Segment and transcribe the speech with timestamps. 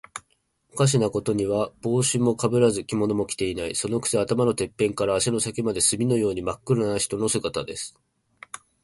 [0.73, 3.75] おかしなことには、帽子もかぶらず、着物も着ていない。
[3.75, 7.95] そのくせ、頭のてっぺんから足の先まで、墨のようにまっ黒な人の姿です。